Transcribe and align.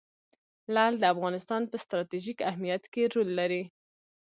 لعل 0.73 0.93
د 0.99 1.03
افغانستان 1.13 1.61
په 1.71 1.75
ستراتیژیک 1.83 2.39
اهمیت 2.49 2.83
کې 2.93 3.03
رول 3.13 3.29
لري. 3.39 3.63